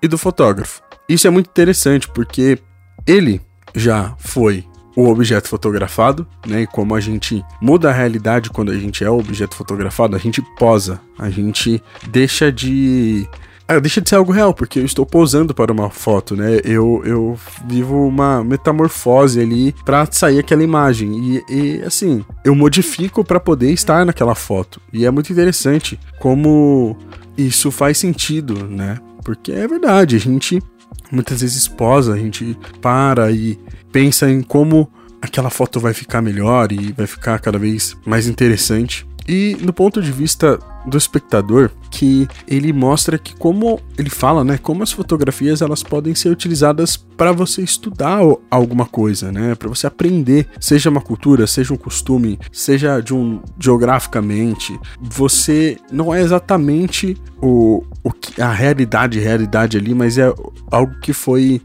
e 0.00 0.06
do 0.06 0.16
fotógrafo. 0.16 0.80
Isso 1.08 1.26
é 1.26 1.30
muito 1.30 1.48
interessante 1.48 2.08
porque 2.08 2.58
ele 3.06 3.40
já 3.74 4.14
foi 4.18 4.64
o 4.96 5.08
objeto 5.08 5.48
fotografado, 5.48 6.26
né? 6.46 6.62
E 6.62 6.66
como 6.66 6.94
a 6.94 7.00
gente 7.00 7.44
muda 7.60 7.90
a 7.90 7.92
realidade 7.92 8.50
quando 8.50 8.70
a 8.70 8.78
gente 8.78 9.02
é 9.02 9.10
o 9.10 9.18
objeto 9.18 9.56
fotografado, 9.56 10.14
a 10.14 10.18
gente 10.18 10.40
posa, 10.56 11.00
a 11.18 11.28
gente 11.28 11.82
deixa 12.08 12.52
de 12.52 13.28
ah, 13.66 13.78
deixa 13.78 14.00
de 14.00 14.10
ser 14.10 14.16
algo 14.16 14.30
real, 14.30 14.52
porque 14.52 14.78
eu 14.78 14.84
estou 14.84 15.06
posando 15.06 15.54
para 15.54 15.72
uma 15.72 15.88
foto, 15.88 16.36
né? 16.36 16.60
Eu, 16.64 17.02
eu 17.04 17.38
vivo 17.66 18.06
uma 18.06 18.44
metamorfose 18.44 19.40
ali 19.40 19.74
para 19.84 20.06
sair 20.10 20.38
aquela 20.38 20.62
imagem. 20.62 21.42
E, 21.48 21.52
e 21.52 21.82
assim, 21.82 22.24
eu 22.44 22.54
modifico 22.54 23.24
para 23.24 23.40
poder 23.40 23.70
estar 23.72 24.04
naquela 24.04 24.34
foto. 24.34 24.80
E 24.92 25.06
é 25.06 25.10
muito 25.10 25.32
interessante 25.32 25.98
como 26.20 26.96
isso 27.38 27.70
faz 27.70 27.96
sentido, 27.96 28.68
né? 28.68 28.98
Porque 29.24 29.52
é 29.52 29.66
verdade, 29.66 30.16
a 30.16 30.20
gente 30.20 30.62
muitas 31.10 31.40
vezes 31.40 31.66
posa, 31.66 32.12
a 32.12 32.18
gente 32.18 32.58
para 32.82 33.30
e 33.30 33.58
pensa 33.90 34.30
em 34.30 34.42
como 34.42 34.90
aquela 35.22 35.48
foto 35.48 35.80
vai 35.80 35.94
ficar 35.94 36.20
melhor 36.20 36.70
e 36.70 36.92
vai 36.92 37.06
ficar 37.06 37.38
cada 37.38 37.58
vez 37.58 37.96
mais 38.04 38.26
interessante. 38.26 39.06
E 39.26 39.56
no 39.62 39.72
ponto 39.72 40.02
de 40.02 40.12
vista 40.12 40.58
do 40.86 40.98
espectador, 40.98 41.70
que 41.90 42.28
ele 42.46 42.72
mostra 42.72 43.18
que 43.18 43.34
como 43.36 43.80
ele 43.96 44.10
fala, 44.10 44.44
né, 44.44 44.58
como 44.58 44.82
as 44.82 44.92
fotografias 44.92 45.62
elas 45.62 45.82
podem 45.82 46.14
ser 46.14 46.28
utilizadas 46.28 46.96
para 46.96 47.32
você 47.32 47.62
estudar 47.62 48.20
alguma 48.50 48.86
coisa, 48.86 49.30
né, 49.32 49.54
para 49.54 49.68
você 49.68 49.86
aprender, 49.86 50.48
seja 50.60 50.90
uma 50.90 51.00
cultura, 51.00 51.46
seja 51.46 51.72
um 51.72 51.76
costume, 51.76 52.38
seja 52.52 53.00
de 53.00 53.14
um 53.14 53.40
geograficamente, 53.58 54.78
você 55.00 55.78
não 55.90 56.14
é 56.14 56.20
exatamente 56.20 57.16
o, 57.40 57.84
o 58.02 58.10
a 58.40 58.52
realidade, 58.52 59.18
realidade 59.18 59.76
ali, 59.76 59.94
mas 59.94 60.18
é 60.18 60.32
algo 60.70 60.98
que 61.00 61.12
foi 61.12 61.60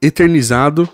eternizado 0.00 0.88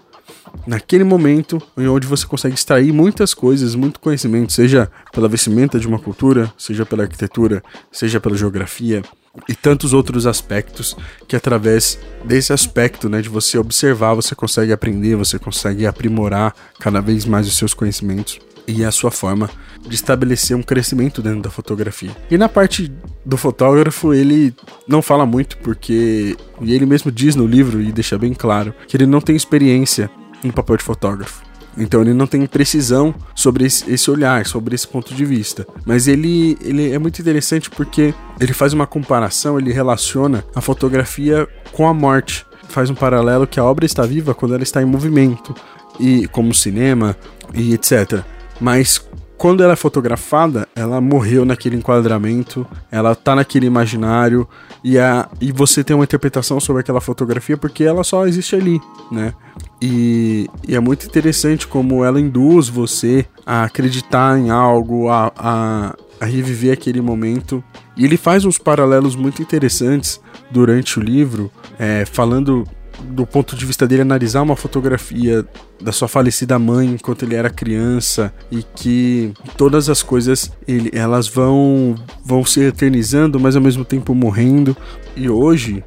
naquele 0.67 1.05
momento 1.05 1.61
onde 1.77 2.07
você 2.07 2.27
consegue 2.27 2.55
extrair 2.55 2.93
muitas 2.93 3.35
coisas, 3.35 3.75
muito 3.75 4.01
conhecimento, 4.01 4.53
seja 4.53 4.91
pela 5.13 5.29
vestimenta 5.29 5.79
de 5.79 5.87
uma 5.87 5.99
cultura, 5.99 6.53
seja 6.57 6.85
pela 6.87 7.03
arquitetura, 7.03 7.63
seja 7.91 8.21
pela 8.21 8.37
geografia 8.37 9.03
e 9.49 9.55
tantos 9.55 9.93
outros 9.93 10.27
aspectos 10.27 10.97
que 11.29 11.37
através 11.37 11.99
desse 12.25 12.53
aspecto, 12.53 13.09
né, 13.09 13.23
de 13.23 13.29
você 13.29 13.59
observar, 13.59 14.15
você 14.15 14.35
consegue 14.35 14.73
aprender, 14.73 15.15
você 15.15 15.39
consegue 15.39 15.87
aprimorar 15.87 16.55
cada 16.79 17.01
vez 17.01 17.25
mais 17.25 17.47
os 17.47 17.57
seus 17.57 17.73
conhecimentos 17.73 18.41
e 18.67 18.85
a 18.85 18.91
sua 18.91 19.11
forma 19.11 19.49
de 19.87 19.95
estabelecer 19.95 20.57
um 20.57 20.63
crescimento 20.63 21.23
dentro 21.23 21.43
da 21.43 21.51
fotografia. 21.51 22.11
E 22.31 22.37
na 22.37 22.49
parte 22.49 22.93
do 23.25 23.37
fotógrafo, 23.37 24.13
ele 24.13 24.55
não 24.87 25.01
fala 25.01 25.25
muito 25.25 25.57
porque 25.59 26.37
e 26.61 26.75
ele 26.75 26.87
mesmo 26.87 27.11
diz 27.11 27.35
no 27.35 27.47
livro 27.47 27.81
e 27.81 27.91
deixa 27.91 28.19
bem 28.19 28.35
claro 28.35 28.75
que 28.87 28.97
ele 28.97 29.07
não 29.07 29.21
tem 29.21 29.35
experiência 29.35 30.11
no 30.43 30.53
papel 30.53 30.77
de 30.77 30.85
fotógrafo. 30.85 31.43
Então 31.77 32.03
ele 32.03 32.13
não 32.13 32.27
tem 32.27 32.45
precisão 32.47 33.15
sobre 33.35 33.65
esse 33.65 34.11
olhar, 34.11 34.45
sobre 34.47 34.75
esse 34.75 34.87
ponto 34.87 35.15
de 35.15 35.25
vista. 35.25 35.67
Mas 35.87 36.09
ele, 36.09 36.59
ele 36.61 36.93
é 36.93 36.99
muito 36.99 37.21
interessante 37.21 37.71
porque 37.71 38.13
ele 38.41 38.53
faz 38.53 38.73
uma 38.73 38.87
comparação, 38.87 39.59
ele 39.59 39.73
relaciona 39.73 40.45
a 40.55 40.61
fotografia 40.61 41.49
com 41.73 41.87
a 41.87 41.95
morte. 41.95 42.45
Faz 42.69 42.91
um 42.91 42.95
paralelo 42.95 43.47
que 43.47 43.59
a 43.59 43.65
obra 43.65 43.87
está 43.87 44.05
viva 44.05 44.35
quando 44.35 44.55
ela 44.55 44.63
está 44.63 44.83
em 44.83 44.85
movimento, 44.85 45.55
e 45.99 46.27
como 46.29 46.55
cinema 46.55 47.17
e 47.53 47.75
etc. 47.75 48.23
Mas 48.61 49.05
quando 49.41 49.63
ela 49.63 49.73
é 49.73 49.77
fotografada, 49.77 50.69
ela 50.77 51.01
morreu 51.01 51.47
naquele 51.47 51.75
enquadramento, 51.75 52.67
ela 52.91 53.15
tá 53.15 53.35
naquele 53.35 53.65
imaginário 53.65 54.47
e, 54.85 54.99
a, 54.99 55.31
e 55.41 55.51
você 55.51 55.83
tem 55.83 55.97
uma 55.97 56.05
interpretação 56.05 56.61
sobre 56.61 56.81
aquela 56.81 57.01
fotografia 57.01 57.57
porque 57.57 57.83
ela 57.83 58.05
só 58.05 58.27
existe 58.27 58.55
ali, 58.55 58.79
né? 59.11 59.33
E, 59.81 60.47
e, 60.69 60.77
é 60.77 60.79
muito 60.79 61.07
interessante 61.07 61.67
como 61.67 62.05
ela 62.05 62.21
induz 62.21 62.69
você 62.69 63.25
a 63.47 63.65
acreditar 63.65 64.39
em 64.39 64.51
algo, 64.51 65.09
a, 65.09 65.33
a, 65.35 65.97
a, 66.21 66.25
reviver 66.27 66.75
aquele 66.75 67.01
momento. 67.01 67.65
E 67.97 68.05
ele 68.05 68.19
faz 68.19 68.45
uns 68.45 68.59
paralelos 68.59 69.17
muito 69.17 69.41
interessantes 69.41 70.21
durante 70.51 70.99
o 70.99 71.03
livro, 71.03 71.51
é, 71.79 72.05
falando 72.05 72.69
do 73.03 73.27
ponto 73.27 73.57
de 73.57 73.65
vista 73.65 73.87
dele, 73.87 74.03
analisar 74.03 74.43
uma 74.43 74.57
fotografia 74.57 75.45
da 75.81 75.93
sua 75.93 76.09
falecida 76.09 76.59
mãe 76.59 76.89
enquanto 76.89 77.25
ele 77.25 77.35
era 77.35 77.51
criança 77.51 78.33
e 78.51 78.63
que 78.63 79.33
todas 79.57 79.89
as 79.89 80.03
coisas 80.03 80.53
ele, 80.67 80.91
elas 80.93 81.27
vão 81.29 81.95
vão 82.25 82.45
se 82.45 82.61
eternizando, 82.61 83.41
mas 83.41 83.57
ao 83.57 83.63
mesmo 83.63 83.85
tempo 83.85 84.15
morrendo. 84.15 84.77
E 85.17 85.29
hoje 85.29 85.83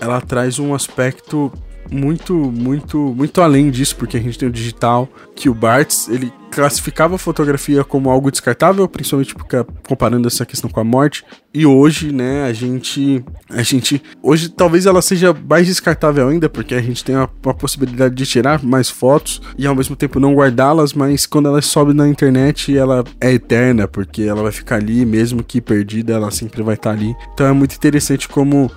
ela 0.00 0.20
traz 0.20 0.58
um 0.58 0.74
aspecto 0.74 1.52
muito, 1.90 2.34
muito, 2.34 2.98
muito 2.98 3.40
além 3.40 3.70
disso, 3.70 3.96
porque 3.96 4.16
a 4.16 4.20
gente 4.20 4.38
tem 4.38 4.48
o 4.48 4.52
digital, 4.52 5.08
que 5.34 5.48
o 5.48 5.54
Bartz, 5.54 6.08
ele 6.08 6.32
classificava 6.50 7.14
a 7.14 7.18
fotografia 7.18 7.84
como 7.84 8.10
algo 8.10 8.30
descartável, 8.30 8.88
principalmente 8.88 9.34
porque 9.34 9.64
comparando 9.86 10.26
essa 10.26 10.44
questão 10.44 10.68
com 10.68 10.80
a 10.80 10.84
morte. 10.84 11.24
E 11.54 11.64
hoje, 11.64 12.12
né, 12.12 12.44
a 12.44 12.52
gente 12.52 13.24
a 13.48 13.62
gente 13.62 14.02
hoje 14.22 14.48
talvez 14.48 14.86
ela 14.86 15.00
seja 15.00 15.34
mais 15.48 15.66
descartável 15.66 16.28
ainda, 16.28 16.48
porque 16.48 16.74
a 16.74 16.82
gente 16.82 17.04
tem 17.04 17.14
a, 17.14 17.22
a 17.22 17.54
possibilidade 17.54 18.14
de 18.14 18.26
tirar 18.26 18.62
mais 18.62 18.90
fotos 18.90 19.40
e 19.56 19.66
ao 19.66 19.74
mesmo 19.74 19.94
tempo 19.94 20.18
não 20.18 20.34
guardá-las, 20.34 20.92
mas 20.92 21.24
quando 21.24 21.48
ela 21.48 21.62
sobe 21.62 21.94
na 21.94 22.08
internet, 22.08 22.76
ela 22.76 23.04
é 23.20 23.32
eterna, 23.32 23.86
porque 23.86 24.22
ela 24.22 24.42
vai 24.42 24.52
ficar 24.52 24.76
ali, 24.76 25.06
mesmo 25.06 25.42
que 25.42 25.60
perdida, 25.60 26.14
ela 26.14 26.30
sempre 26.30 26.62
vai 26.62 26.74
estar 26.74 26.90
ali. 26.90 27.14
Então 27.32 27.46
é 27.46 27.52
muito 27.52 27.74
interessante 27.76 28.28
como 28.28 28.70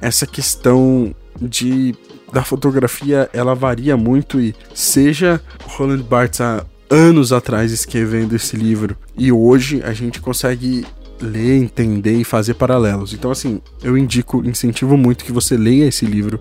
essa 0.00 0.26
questão 0.26 1.14
de 1.40 1.94
da 2.32 2.44
fotografia 2.44 3.28
ela 3.32 3.54
varia 3.54 3.96
muito 3.96 4.40
e 4.40 4.54
seja 4.74 5.40
Roland 5.64 6.02
Barthes 6.02 6.40
há 6.40 6.64
anos 6.88 7.32
atrás 7.32 7.72
escrevendo 7.72 8.36
esse 8.36 8.56
livro 8.56 8.96
e 9.16 9.32
hoje 9.32 9.82
a 9.82 9.92
gente 9.92 10.20
consegue 10.20 10.86
ler, 11.20 11.56
entender 11.56 12.14
e 12.14 12.24
fazer 12.24 12.54
paralelos. 12.54 13.12
Então 13.12 13.30
assim, 13.30 13.60
eu 13.82 13.96
indico, 13.96 14.44
incentivo 14.44 14.96
muito 14.96 15.24
que 15.24 15.32
você 15.32 15.56
leia 15.56 15.86
esse 15.86 16.06
livro 16.06 16.40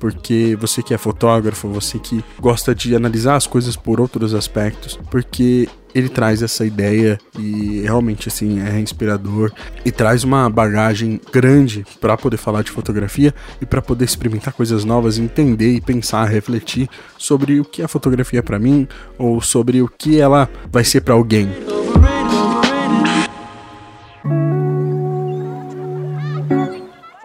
porque 0.00 0.56
você 0.58 0.82
que 0.82 0.94
é 0.94 0.98
fotógrafo, 0.98 1.68
você 1.68 1.98
que 1.98 2.24
gosta 2.40 2.74
de 2.74 2.96
analisar 2.96 3.36
as 3.36 3.46
coisas 3.46 3.76
por 3.76 4.00
outros 4.00 4.34
aspectos, 4.34 4.98
porque 5.10 5.68
ele 5.94 6.08
traz 6.08 6.40
essa 6.42 6.64
ideia 6.64 7.18
e 7.38 7.80
realmente 7.82 8.28
assim 8.28 8.60
é 8.60 8.78
inspirador 8.80 9.52
e 9.84 9.90
traz 9.90 10.24
uma 10.24 10.48
bagagem 10.48 11.20
grande 11.32 11.84
para 12.00 12.16
poder 12.16 12.36
falar 12.36 12.62
de 12.62 12.70
fotografia 12.70 13.34
e 13.60 13.66
para 13.66 13.82
poder 13.82 14.04
experimentar 14.04 14.54
coisas 14.54 14.84
novas, 14.84 15.18
entender 15.18 15.74
e 15.74 15.80
pensar, 15.80 16.24
refletir 16.24 16.88
sobre 17.18 17.60
o 17.60 17.64
que 17.64 17.82
é 17.82 17.88
fotografia 17.88 18.42
para 18.42 18.58
mim 18.58 18.88
ou 19.18 19.40
sobre 19.40 19.82
o 19.82 19.88
que 19.88 20.18
ela 20.18 20.48
vai 20.72 20.84
ser 20.84 21.02
para 21.02 21.14
alguém. 21.14 21.50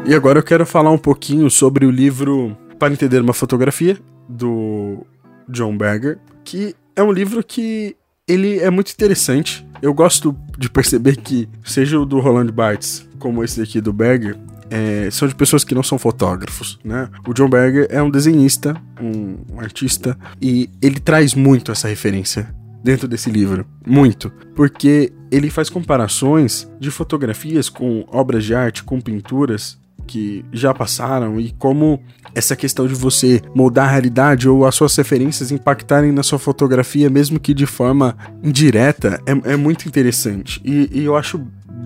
E 0.07 0.13
agora 0.13 0.37
eu 0.37 0.43
quero 0.43 0.65
falar 0.67 0.91
um 0.91 0.99
pouquinho 0.99 1.49
sobre 1.49 1.83
o 1.83 1.89
livro 1.89 2.55
para 2.79 2.93
entender 2.93 3.21
uma 3.21 3.33
fotografia 3.33 3.97
do 4.27 5.05
John 5.47 5.77
Berger, 5.77 6.17
que 6.43 6.75
é 6.95 7.03
um 7.03 7.11
livro 7.11 7.43
que 7.43 7.95
ele 8.27 8.59
é 8.59 8.69
muito 8.69 8.91
interessante. 8.91 9.65
Eu 9.81 9.93
gosto 9.93 10.35
de 10.57 10.69
perceber 10.69 11.17
que 11.17 11.47
seja 11.63 11.99
o 11.99 12.05
do 12.05 12.19
Roland 12.19 12.51
Barthes 12.51 13.07
como 13.19 13.43
esse 13.43 13.59
daqui 13.59 13.81
do 13.81 13.93
Berger, 13.93 14.37
é, 14.69 15.09
são 15.11 15.27
de 15.27 15.35
pessoas 15.35 15.63
que 15.63 15.75
não 15.75 15.83
são 15.83 15.97
fotógrafos, 15.97 16.79
né? 16.83 17.09
O 17.27 17.33
John 17.33 17.49
Berger 17.49 17.87
é 17.89 18.01
um 18.01 18.09
desenhista, 18.09 18.75
um 18.99 19.59
artista, 19.59 20.17
e 20.41 20.69
ele 20.81 20.99
traz 20.99 21.33
muito 21.33 21.71
essa 21.71 21.87
referência 21.87 22.53
dentro 22.83 23.07
desse 23.07 23.29
livro. 23.29 23.65
Muito. 23.85 24.31
Porque 24.55 25.11
ele 25.31 25.49
faz 25.49 25.69
comparações 25.69 26.69
de 26.79 26.91
fotografias 26.91 27.69
com 27.69 28.05
obras 28.07 28.43
de 28.43 28.53
arte, 28.53 28.83
com 28.83 29.01
pinturas, 29.01 29.77
que 30.05 30.45
já 30.51 30.73
passaram 30.73 31.39
e 31.39 31.51
como 31.57 31.99
essa 32.33 32.55
questão 32.55 32.87
de 32.87 32.93
você 32.93 33.41
moldar 33.53 33.87
a 33.87 33.91
realidade 33.91 34.47
ou 34.47 34.65
as 34.65 34.75
suas 34.75 34.95
referências 34.95 35.51
impactarem 35.51 36.11
na 36.11 36.23
sua 36.23 36.39
fotografia, 36.39 37.09
mesmo 37.09 37.39
que 37.39 37.53
de 37.53 37.65
forma 37.65 38.15
indireta, 38.43 39.21
é, 39.25 39.53
é 39.53 39.55
muito 39.55 39.87
interessante. 39.87 40.61
E, 40.63 40.89
e 40.91 41.05
eu 41.05 41.15
acho 41.15 41.41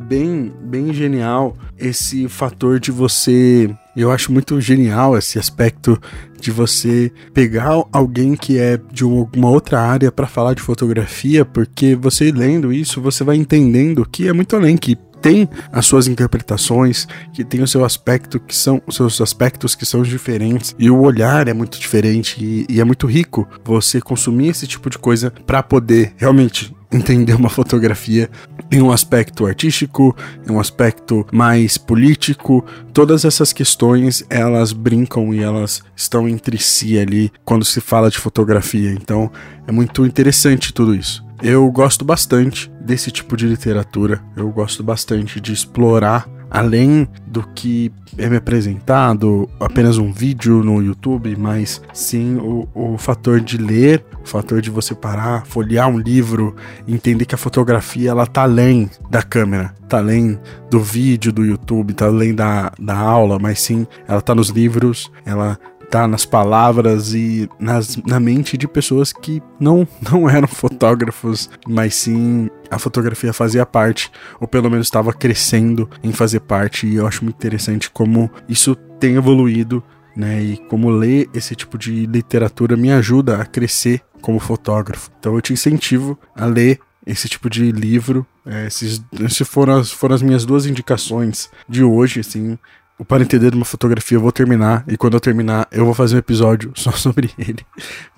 bem, 0.10 0.52
bem 0.64 0.92
genial 0.92 1.56
esse 1.78 2.28
fator 2.28 2.80
de 2.80 2.92
você. 2.92 3.70
Eu 3.96 4.12
acho 4.12 4.32
muito 4.32 4.60
genial 4.60 5.18
esse 5.18 5.38
aspecto 5.38 6.00
de 6.40 6.52
você 6.52 7.12
pegar 7.34 7.84
alguém 7.92 8.36
que 8.36 8.58
é 8.58 8.80
de 8.92 9.04
uma 9.06 9.50
outra 9.50 9.82
área 9.82 10.12
para 10.12 10.26
falar 10.26 10.54
de 10.54 10.62
fotografia, 10.62 11.44
porque 11.44 11.96
você 11.96 12.32
lendo 12.32 12.72
isso, 12.74 13.02
você 13.02 13.24
vai 13.24 13.36
entendendo 13.36 14.08
que 14.10 14.28
é 14.28 14.34
muito 14.34 14.56
além 14.56 14.78
que 14.78 14.98
tem 15.22 15.50
as 15.72 15.86
suas 15.86 16.08
interpretações, 16.08 17.08
que 17.34 17.44
tem 17.44 17.62
o 17.62 17.68
seu 17.68 17.84
aspecto 17.84 18.40
que 18.40 18.56
são 18.56 18.82
os 18.86 18.96
seus 18.96 19.22
aspectos 19.22 19.76
que 19.76 19.86
são 19.86 20.02
diferentes 20.02 20.76
e 20.78 20.90
o 20.90 21.02
olhar 21.02 21.48
é 21.48 21.54
muito 21.54 21.80
diferente 21.80 22.44
e, 22.44 22.66
e 22.70 22.80
é 22.80 22.84
muito 22.84 23.08
rico 23.08 23.48
você 23.64 24.02
consumir 24.02 24.50
esse 24.50 24.68
tipo 24.68 24.90
de 24.90 24.98
coisa 24.98 25.32
para 25.46 25.62
poder 25.64 26.14
realmente 26.18 26.74
entender 26.92 27.34
uma 27.36 27.50
fotografia 27.52 28.30
em 28.72 28.82
um 28.82 28.92
aspecto 28.92 29.46
artístico, 29.46 30.16
em 30.48 30.52
um 30.52 30.60
aspecto 30.60 31.26
mais 31.32 31.78
político, 31.78 32.66
todas 32.94 33.26
essas 33.26 33.54
questões 33.54 34.24
elas 34.30 34.72
brincam 34.72 35.34
e 35.34 35.42
elas 35.42 35.82
estão 35.96 36.28
entre 36.28 36.58
si 36.58 36.98
ali 36.98 37.32
quando 37.44 37.66
se 37.66 37.82
fala 37.82 38.10
de 38.10 38.18
fotografia. 38.18 38.92
Então 38.92 39.32
é 39.68 39.72
muito 39.72 40.06
interessante 40.06 40.74
tudo 40.74 40.96
isso. 40.96 41.29
Eu 41.42 41.70
gosto 41.72 42.04
bastante 42.04 42.70
desse 42.82 43.12
tipo 43.12 43.38
de 43.38 43.48
literatura. 43.48 44.22
Eu 44.36 44.50
gosto 44.50 44.84
bastante 44.84 45.40
de 45.40 45.54
explorar 45.54 46.28
além 46.50 47.08
do 47.28 47.44
que 47.44 47.92
é 48.18 48.28
me 48.28 48.38
apresentado, 48.38 49.48
apenas 49.60 49.98
um 49.98 50.12
vídeo 50.12 50.64
no 50.64 50.82
YouTube, 50.82 51.36
mas 51.38 51.82
sim 51.94 52.38
o, 52.38 52.68
o 52.74 52.98
fator 52.98 53.40
de 53.40 53.58
ler, 53.58 54.04
o 54.24 54.28
fator 54.28 54.62
de 54.62 54.70
você 54.70 54.96
parar, 54.96 55.46
folhear 55.46 55.88
um 55.88 56.00
livro, 56.00 56.56
entender 56.88 57.26
que 57.26 57.36
a 57.36 57.38
fotografia 57.38 58.10
ela 58.10 58.26
tá 58.26 58.44
além 58.44 58.90
da 59.10 59.22
câmera, 59.22 59.74
tá 59.88 60.00
além 60.00 60.40
do 60.70 60.80
vídeo 60.80 61.32
do 61.32 61.46
YouTube, 61.46 61.94
tá 61.94 62.06
além 62.06 62.34
da, 62.34 62.72
da 62.80 62.98
aula, 62.98 63.38
mas 63.40 63.62
sim 63.62 63.86
ela 64.08 64.22
tá 64.22 64.34
nos 64.34 64.50
livros, 64.50 65.12
ela 65.26 65.58
tá 65.90 66.08
nas 66.08 66.26
palavras 66.26 67.14
e 67.14 67.50
nas, 67.60 67.98
na 67.98 68.20
mente 68.20 68.58
de 68.58 68.68
pessoas 68.68 69.12
que 69.12 69.42
não, 69.60 69.88
não 70.12 70.30
eram 70.30 70.48
fotógrafos, 70.48 71.50
mas 71.68 71.96
sim 71.96 72.50
a 72.70 72.78
fotografia 72.78 73.34
fazia 73.34 73.66
parte, 73.66 74.12
ou 74.40 74.48
pelo 74.48 74.70
menos 74.70 74.88
estava 74.88 75.12
crescendo 75.12 75.90
em 76.04 76.12
fazer 76.12 76.42
parte, 76.42 76.88
e 76.88 76.96
eu 76.96 77.08
acho 77.08 77.24
muito 77.24 77.38
interessante 77.38 77.90
como 77.90 78.30
isso 78.48 78.76
tem 79.00 79.16
evoluído 79.16 79.84
né? 80.16 80.42
E 80.44 80.58
como 80.68 80.90
ler 80.90 81.30
esse 81.34 81.56
tipo 81.56 81.78
de 81.78 82.06
literatura 82.06 82.76
me 82.76 82.92
ajuda 82.92 83.38
a 83.38 83.46
crescer 83.46 84.02
como 84.22 84.38
fotógrafo. 84.38 85.10
Então 85.18 85.34
eu 85.36 85.42
te 85.42 85.54
incentivo 85.54 86.20
a 86.36 86.46
ler 86.46 86.80
esse 87.06 87.30
tipo 87.30 87.50
de 87.50 87.72
livro. 87.72 88.26
É, 88.46 88.68
esses, 88.68 89.02
esses 89.22 89.48
foram 89.48 89.78
as, 89.78 89.92
foram 89.92 90.16
as 90.16 90.22
minhas 90.22 90.46
duas 90.46 90.66
indicações 90.66 91.50
de 91.68 91.84
hoje, 91.84 92.20
assim. 92.20 92.58
O 93.00 93.06
Para 93.06 93.24
Entender 93.24 93.56
uma 93.56 93.64
Fotografia 93.64 94.18
eu 94.18 94.22
vou 94.22 94.32
terminar, 94.32 94.84
e 94.86 94.98
quando 94.98 95.14
eu 95.14 95.22
terminar, 95.22 95.66
eu 95.72 95.86
vou 95.86 95.94
fazer 95.94 96.18
um 96.18 96.20
episódio 96.20 96.74
só 96.76 96.92
sobre 97.00 97.32
ele, 97.38 97.66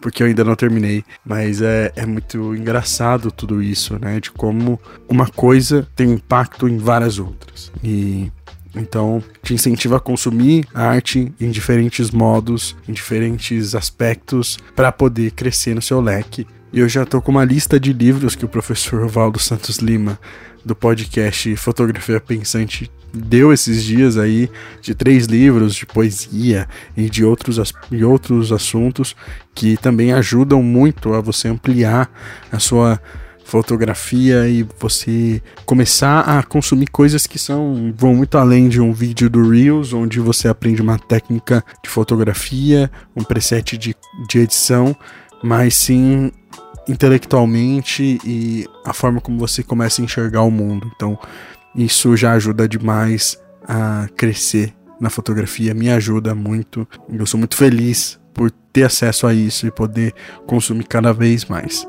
porque 0.01 0.23
eu 0.23 0.27
ainda 0.27 0.43
não 0.43 0.55
terminei. 0.55 1.03
Mas 1.23 1.61
é, 1.61 1.93
é 1.95 2.03
muito 2.03 2.55
engraçado 2.55 3.31
tudo 3.31 3.61
isso, 3.61 3.99
né? 4.01 4.19
De 4.19 4.31
como 4.31 4.81
uma 5.07 5.27
coisa 5.27 5.87
tem 5.95 6.11
impacto 6.11 6.67
em 6.67 6.77
várias 6.77 7.19
outras. 7.19 7.71
E 7.83 8.31
então, 8.75 9.23
te 9.43 9.53
incentiva 9.53 9.97
a 9.97 9.99
consumir 9.99 10.65
arte 10.73 11.31
em 11.39 11.51
diferentes 11.51 12.09
modos, 12.09 12.75
em 12.87 12.93
diferentes 12.93 13.75
aspectos, 13.75 14.57
para 14.75 14.91
poder 14.91 15.31
crescer 15.31 15.75
no 15.75 15.81
seu 15.81 16.01
leque. 16.01 16.47
E 16.73 16.79
eu 16.79 16.87
já 16.87 17.03
estou 17.03 17.21
com 17.21 17.31
uma 17.31 17.43
lista 17.43 17.79
de 17.79 17.91
livros 17.91 18.33
que 18.33 18.45
o 18.45 18.49
professor 18.49 19.05
Valdo 19.07 19.37
Santos 19.37 19.77
Lima, 19.77 20.17
do 20.63 20.75
podcast 20.75 21.55
Fotografia 21.55 22.19
Pensante, 22.19 22.91
deu 23.13 23.51
esses 23.51 23.83
dias 23.83 24.17
aí, 24.17 24.49
de 24.81 24.95
três 24.95 25.25
livros 25.25 25.75
de 25.75 25.85
poesia 25.85 26.67
e 26.95 27.09
de 27.09 27.25
outros, 27.25 27.73
e 27.91 28.03
outros 28.03 28.51
assuntos 28.51 29.15
que 29.53 29.77
também 29.77 30.13
ajudam 30.13 30.61
muito 30.63 31.13
a 31.13 31.21
você 31.21 31.47
ampliar 31.47 32.09
a 32.51 32.59
sua 32.59 32.99
fotografia 33.43 34.47
e 34.47 34.65
você 34.79 35.41
começar 35.65 36.21
a 36.21 36.41
consumir 36.41 36.87
coisas 36.87 37.27
que 37.27 37.37
são 37.37 37.93
vão 37.97 38.15
muito 38.15 38.37
além 38.37 38.69
de 38.69 38.79
um 38.79 38.93
vídeo 38.93 39.29
do 39.29 39.49
Reels, 39.49 39.91
onde 39.91 40.21
você 40.21 40.47
aprende 40.47 40.81
uma 40.81 40.97
técnica 40.97 41.61
de 41.83 41.89
fotografia, 41.89 42.89
um 43.13 43.25
preset 43.25 43.77
de, 43.77 43.93
de 44.29 44.39
edição, 44.39 44.95
mas 45.43 45.75
sim 45.75 46.31
intelectualmente 46.91 48.19
e 48.25 48.67
a 48.85 48.93
forma 48.93 49.21
como 49.21 49.39
você 49.39 49.63
começa 49.63 50.01
a 50.01 50.05
enxergar 50.05 50.43
o 50.43 50.51
mundo. 50.51 50.91
Então, 50.95 51.17
isso 51.75 52.15
já 52.17 52.33
ajuda 52.33 52.67
demais 52.67 53.41
a 53.67 54.07
crescer 54.15 54.73
na 54.99 55.09
fotografia, 55.09 55.73
me 55.73 55.89
ajuda 55.89 56.35
muito. 56.35 56.87
Eu 57.11 57.25
sou 57.25 57.39
muito 57.39 57.55
feliz 57.55 58.19
por 58.33 58.51
ter 58.51 58.83
acesso 58.83 59.25
a 59.25 59.33
isso 59.33 59.65
e 59.65 59.71
poder 59.71 60.13
consumir 60.45 60.83
cada 60.83 61.11
vez 61.11 61.45
mais. 61.45 61.87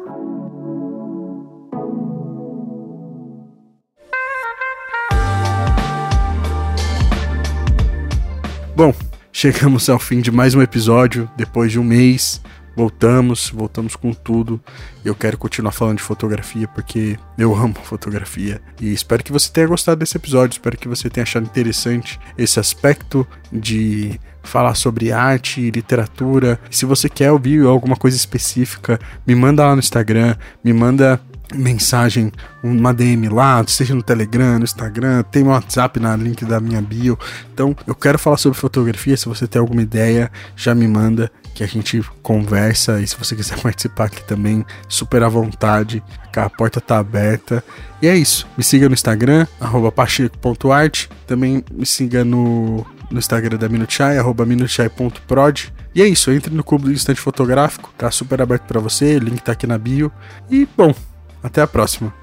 Bom, 8.75 8.95
chegamos 9.31 9.91
ao 9.91 9.99
fim 9.99 10.21
de 10.21 10.31
mais 10.31 10.55
um 10.55 10.63
episódio 10.63 11.31
depois 11.37 11.71
de 11.71 11.79
um 11.79 11.85
mês. 11.85 12.41
Voltamos, 12.77 13.51
voltamos 13.51 13.97
com 13.97 14.13
tudo. 14.13 14.61
Eu 15.05 15.15
quero 15.15 15.37
continuar 15.37 15.73
falando 15.73 15.99
de 15.99 16.03
fotografia 16.03 16.67
porque 16.69 17.19
eu 17.37 17.55
amo 17.55 17.75
fotografia. 17.85 18.61
E 18.81 18.93
espero 18.93 19.23
que 19.23 19.33
você 19.33 19.51
tenha 19.51 19.67
gostado 19.67 19.99
desse 19.99 20.17
episódio. 20.17 20.55
Espero 20.55 20.77
que 20.77 20.89
você 20.89 21.11
tenha 21.11 21.23
achado 21.23 21.45
interessante 21.45 22.19
esse 22.37 22.59
aspecto 22.59 23.27
de 23.53 24.19
falar 24.43 24.75
sobre 24.75 25.13
arte 25.13 25.61
e 25.61 25.71
literatura. 25.71 26.59
Se 26.71 26.85
você 26.85 27.09
quer 27.09 27.31
ouvir 27.31 27.65
alguma 27.65 27.97
coisa 27.97 28.17
específica, 28.17 28.99
me 29.27 29.35
manda 29.35 29.65
lá 29.65 29.75
no 29.75 29.81
Instagram, 29.81 30.35
me 30.65 30.73
manda 30.73 31.21
mensagem, 31.55 32.33
uma 32.63 32.93
DM 32.93 33.29
lá, 33.29 33.63
seja 33.67 33.95
no 33.95 34.03
Telegram, 34.03 34.59
no 34.59 34.65
Instagram, 34.65 35.23
tem 35.25 35.43
WhatsApp 35.43 36.01
na 36.01 36.17
link 36.17 36.45
da 36.45 36.61
minha 36.61 36.81
bio. 36.81 37.19
Então, 37.53 37.77
eu 37.87 37.95
quero 37.95 38.19
falar 38.19 38.37
sobre 38.37 38.59
fotografia. 38.59 39.17
Se 39.17 39.29
você 39.29 39.47
tem 39.47 39.61
alguma 39.61 39.83
ideia, 39.83 40.31
já 40.57 40.75
me 40.75 40.89
manda 40.89 41.31
que 41.55 41.63
a 41.63 41.67
gente 41.67 42.03
conversa. 42.23 43.01
E 43.01 43.07
se 43.07 43.17
você 43.17 43.35
quiser 43.37 43.59
participar 43.63 44.05
aqui 44.05 44.23
também, 44.25 44.65
super 44.89 45.23
à 45.23 45.29
vontade, 45.29 46.03
a 46.35 46.51
porta 46.51 46.81
tá 46.81 46.99
aberta. 46.99 47.63
E 48.01 48.09
é 48.09 48.17
isso. 48.17 48.47
Me 48.57 48.65
siga 48.65 48.89
no 48.89 48.95
Instagram, 48.95 49.47
pacheco.art. 49.95 51.07
Também 51.27 51.65
me 51.71 51.87
siga 51.87 52.25
no, 52.25 52.87
no 53.11 53.19
Instagram 53.19 53.59
da 53.59 53.69
Minuchai, 53.69 54.19
arroba 54.19 54.45
minuchai.prod. 54.45 55.73
E 55.95 56.01
é 56.01 56.07
isso, 56.07 56.31
entre 56.31 56.55
no 56.55 56.65
clube 56.65 56.85
do 56.85 56.93
Instante 56.93 57.21
Fotográfico, 57.21 57.93
tá 57.99 58.11
super 58.11 58.41
aberto 58.41 58.63
para 58.63 58.81
você, 58.81 59.19
link 59.19 59.43
tá 59.43 59.53
aqui 59.53 59.67
na 59.67 59.77
bio. 59.77 60.11
E 60.51 60.67
bom, 60.75 60.95
até 61.43 61.61
a 61.61 61.67
próxima. 61.67 62.22